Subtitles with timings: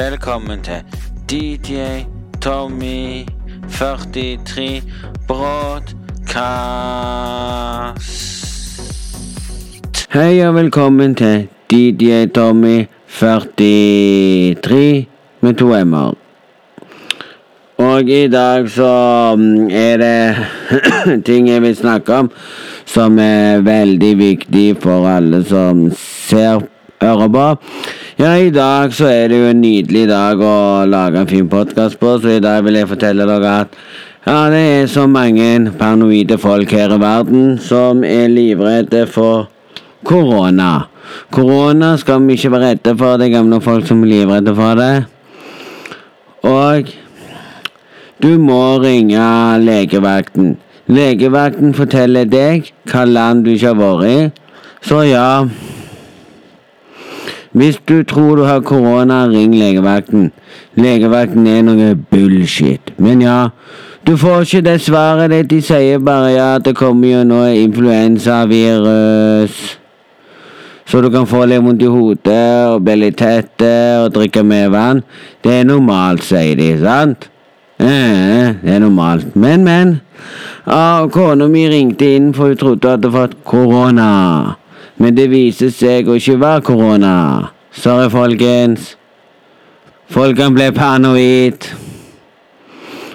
[0.00, 0.80] Velkommen til
[1.30, 1.74] DJ
[2.40, 3.28] Tommy
[3.70, 4.82] 43
[5.28, 5.98] Broadcast.
[10.12, 15.06] Hei og velkommen til DJ Tommy 43
[15.40, 16.14] med to m-er.
[17.78, 20.36] Og i dag så mm, er det
[21.28, 22.30] ting jeg vil snakke om
[22.86, 26.60] som er veldig viktig for alle som ser
[27.02, 27.56] hører på.
[28.20, 31.96] Ja, i dag så er det jo en nydelig dag å lage en fin podkast
[31.96, 33.78] på, så i dag vil jeg fortelle dere at
[34.26, 35.46] ja, det er så mange
[35.80, 39.48] paranoide folk her i verden som er livredde for
[40.04, 40.90] korona.
[41.32, 44.84] Korona skal vi ikke være redde for, det er gamle folk som er livredde for
[44.84, 44.92] det.
[46.52, 46.92] Og
[48.20, 49.32] du må ringe
[49.64, 50.58] legevakten.
[50.92, 54.48] Legevakten forteller deg hva land du ikke har vært i.
[54.84, 55.28] Så ja
[57.52, 60.30] Hvis du tror du har korona, ring legevakten.
[60.78, 62.92] Legevakten er noe bullshit.
[62.98, 63.48] Men ja,
[64.06, 65.50] du får ikke det svaret ditt.
[65.50, 69.78] De sier bare ja, det kommer jo nå influensavirus.
[70.90, 74.68] Så du kan få litt vondt i hodet og bli litt tette og drikke mer
[74.74, 75.02] vann.
[75.42, 77.30] Det er normalt, sier de, sant?
[77.78, 79.36] Eh, det er normalt.
[79.38, 80.00] Men, men.
[80.66, 84.10] Ah, Kona mi ringte inn, for hun trodde hun hadde fått korona.
[85.00, 87.14] Men det viser seg å ikke være korona.
[87.72, 88.94] Sorry, folkens.
[90.10, 91.70] Folkene ble paranoid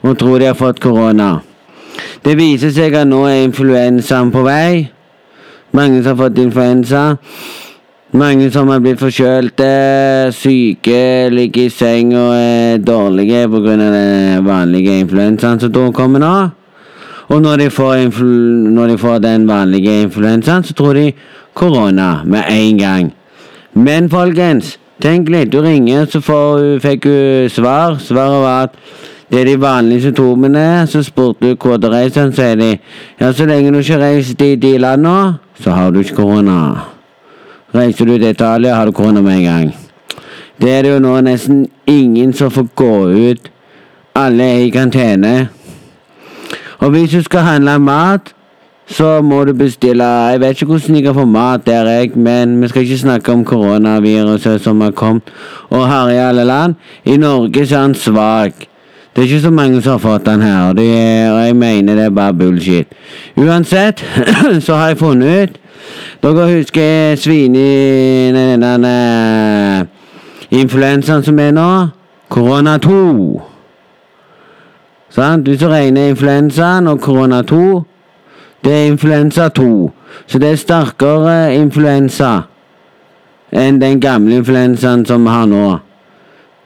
[0.00, 1.38] og tror de har fått korona.
[2.24, 4.90] Det viser seg at nå er influensaen på vei.
[5.76, 7.02] Mange som har fått influensa.
[8.10, 9.70] Mange som har blitt forkjølte,
[10.34, 13.76] syke, ligger i seng og er dårlige pga.
[13.78, 16.34] den vanlige influensaen som da kommer nå.
[17.30, 18.08] Og når de, får
[18.74, 21.12] når de får den vanlige influensaen, så tror de
[21.54, 23.12] korona med en gang.
[23.74, 25.52] Men folkens, tenk litt.
[25.52, 28.00] Du ringer, så får, fikk du svar.
[28.02, 28.74] Svaret var at
[29.30, 30.86] det er de vanlige symptomene.
[30.90, 32.70] Så spurte du hvor du reiser, så sier de
[33.20, 36.58] ja, så lenge du ikke reiser i de landene, så har du ikke korona.
[37.74, 39.70] Reiser du til Italia, har du korona med en gang.
[40.60, 42.94] Det er det jo nå nesten ingen som får gå
[43.30, 43.50] ut.
[44.18, 45.48] Alle er i karantene.
[46.80, 48.34] Og hvis du skal handle mat,
[48.86, 52.62] så må du bestille Jeg vet ikke hvordan de kan få mat der, jeg, men
[52.62, 55.22] vi skal ikke snakke om koronaviruset som har kommet
[55.70, 56.74] og herjer alle land.
[57.04, 58.52] I Norge så er han svak.
[59.16, 61.94] Det er ikke så mange som har fått den her, og, er, og jeg mener
[61.94, 62.86] det er bare bullshit.
[63.36, 64.04] Uansett
[64.66, 65.56] så har jeg funnet ut
[66.22, 68.32] Dere husker svine...
[68.60, 69.86] Denne
[70.50, 71.70] influensaen som er nå?
[72.28, 73.49] Korona 2.
[75.10, 75.48] Sant?
[75.48, 77.84] Hvis du regner influensaen og korona 2
[78.64, 79.90] Det er influensa 2.
[80.26, 82.42] Så det er sterkere influensa
[83.50, 85.78] enn den gamle influensaen som vi har nå.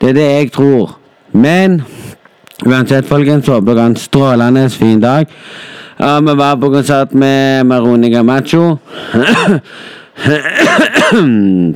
[0.00, 0.96] Det er det jeg tror.
[1.32, 1.82] Men
[2.66, 5.28] uansett, folkens, håper dere har en strålende fin dag.
[6.00, 8.78] Ja, vi var på konsert med Maronica Macho.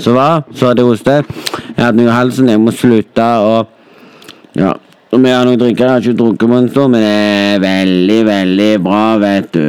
[0.03, 0.43] så hva?
[0.55, 1.25] Så hadde jeg.
[1.77, 3.73] Jeg hadde noe i halsen, jeg må slutte og
[4.57, 4.73] Ja.
[5.13, 5.85] Og vi har noen drikker.
[5.85, 9.69] Jeg har ikke drukket på en stund, men det er veldig, veldig bra, vet du.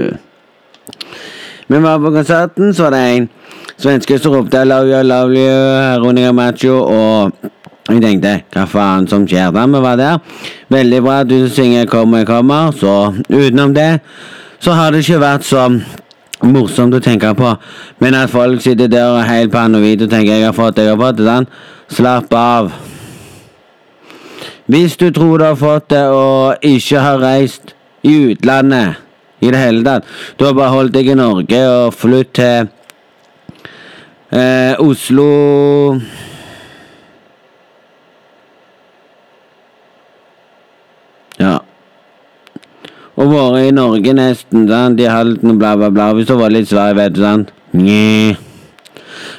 [1.67, 3.29] Vi var på konserten, så var det en
[3.77, 7.31] svenske som ropte love you, love you', Ronica Macho, og
[7.89, 10.17] jeg tenkte hva faen som skjer da vi var der?
[10.69, 13.99] Veldig bra at du synger 'Kommer, kommer', så utenom det
[14.59, 15.67] så har det ikke vært så
[16.43, 17.55] morsomt å tenke på.
[17.99, 20.89] Men at folk sitter der og er helt paranoide og tenker 'jeg har fått, jeg
[20.89, 21.47] har fått det', sånn.
[21.89, 22.71] Slapp av.
[24.67, 27.71] Hvis du tror du har fått det og ikke har reist
[28.03, 28.99] i utlandet
[29.39, 30.07] i det hele tatt
[30.41, 32.67] har bare holdt deg i Norge og flytt til
[34.33, 35.29] eh, Oslo
[41.37, 41.59] Ja.
[43.17, 44.99] Og vært i Norge nesten, sant.
[45.01, 46.11] I Halden og bla, bla, bla.
[46.17, 47.51] Hvis du var litt svær, vet du, sant.
[47.77, 48.33] Nye.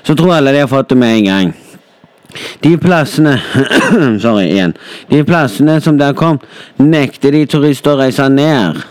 [0.07, 1.51] Så tror alle de har fått det med en gang.
[2.63, 3.39] De plassene
[4.23, 4.75] Sorry, igjen.
[5.09, 6.41] De plassene som der kom,
[6.79, 8.83] nekter de turister å reise ned.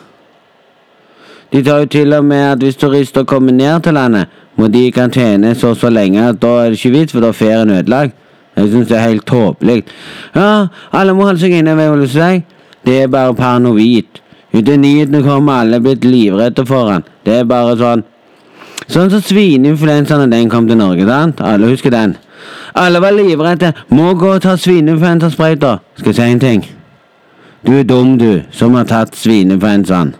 [1.54, 4.88] De tar jo til og med at hvis turister kommer ned til landet, må de
[4.88, 7.72] i karantene så så lenge at da er det ikke vits, for da er ferien
[7.78, 8.16] ødelagt.
[8.58, 9.84] Jeg syns det er helt tåpelig.
[10.36, 10.68] Ja,
[10.98, 12.30] alle må holde seg inne, hva vil du si?
[12.88, 14.24] Det er bare paranoid.
[14.58, 17.06] Etter nyhetene kommer alle blitt livredde for han.
[17.26, 18.06] Det er bare sånn
[18.88, 21.42] Sånn som svineinfluensaen da den kom til Norge, sant?
[21.44, 22.14] Alle husker den.
[22.78, 23.74] Alle var livredde.
[23.90, 25.78] Må gå og ta svineinfluensasprøyter.
[25.98, 26.66] Skal jeg si en ting?
[27.66, 30.14] Du er dum, du, som har tatt svineinfluensaen.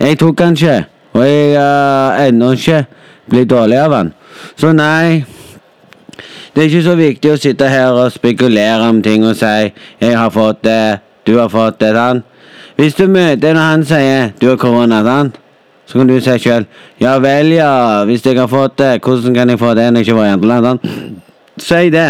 [0.00, 0.78] Jeg tok den ikke,
[1.12, 2.84] og jeg har uh, ennå ikke
[3.28, 4.14] blitt dårlig av den.
[4.56, 5.24] Så nei
[6.54, 9.70] Det er ikke så viktig å sitte her og spekulere om ting og si
[10.00, 12.22] 'jeg har fått det', 'du har fått det', den.
[12.76, 15.32] Hvis du møter når han sier 'du har korona', den,
[15.86, 16.66] Så kan du si sjøl
[17.00, 20.08] 'ja vel, ja, hvis jeg har fått det, hvordan kan jeg få det når jeg
[20.08, 20.80] ikke var i andre land', sant?
[21.60, 22.08] Si det.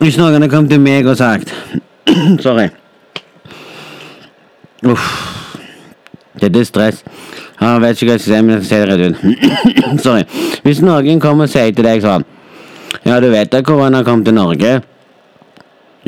[0.00, 1.52] Hvis noen hadde kommet til meg og sagt
[2.40, 2.70] Sorry.
[4.88, 5.08] Uff.
[6.40, 7.02] Dette er stress.
[7.60, 10.00] Jeg vet ikke hva jeg skal si, men jeg skal si det rett ut.
[10.06, 10.24] Sorry.
[10.64, 12.24] Hvis noen kommer og sier til deg sånn
[13.04, 14.80] Ja, du vet at korona kom til Norge?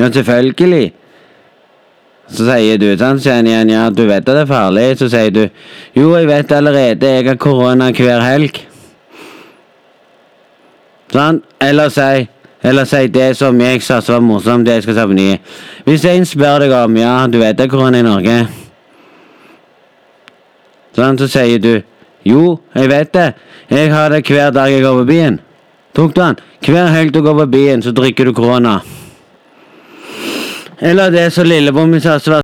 [0.00, 0.92] Ja, selvfølgelig.
[2.32, 4.86] Så sier du sånn, så igjen ja, du vet at det er farlig.
[5.00, 8.62] Så sier du jo, jeg vet allerede, jeg har korona hver helg.
[11.12, 11.42] Sånn?
[11.60, 12.28] Eller si
[12.62, 15.38] eller si det som jeg sa som var morsomt, det jeg skal si på nye.
[15.86, 18.36] Hvis en spør deg om ja, du vet det er korona i Norge,
[20.94, 21.72] sånn, så sier du
[22.22, 23.28] jo, jeg vet det,
[23.72, 25.40] jeg har det hver dag jeg går på byen.
[25.92, 26.38] Tok du den?
[26.62, 28.78] Hver helg du går på byen, så drikker du korona.
[30.82, 32.40] Eller det som lillebror min sa, som var